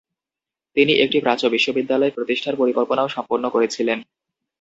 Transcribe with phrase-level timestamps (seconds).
[0.77, 3.99] তিনি একটি প্রাচ্য বিশ্ববিদ্যালয় প্রতিষ্ঠার পরিকল্পনাও সম্পন্ন করেছিলেন।